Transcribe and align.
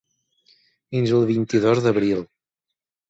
Fins 0.95 1.13
al 1.17 1.27
vint-i-dos 1.33 1.83
d’abril. 1.85 2.25